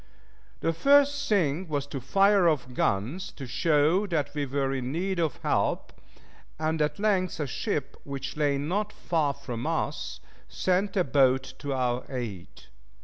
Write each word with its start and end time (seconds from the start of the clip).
The 0.61 0.73
first 0.73 1.29
thing 1.29 1.67
was 1.67 1.85
to 1.85 2.01
fire 2.01 2.49
off 2.49 2.73
guns, 2.73 3.31
to 3.33 3.45
show 3.45 4.07
that 4.07 4.33
we 4.33 4.47
were 4.47 4.73
in 4.73 4.91
need 4.91 5.19
of 5.19 5.37
help, 5.43 5.93
and 6.57 6.81
at 6.81 6.97
length 6.97 7.39
a 7.39 7.45
ship, 7.45 7.95
which 8.03 8.35
lay 8.35 8.57
not 8.57 8.91
far 8.91 9.35
from 9.35 9.67
us, 9.67 10.19
sent 10.47 10.97
a 10.97 11.03
boat 11.03 11.53
to 11.59 11.73
our 11.73 12.03
aid. 12.09 12.63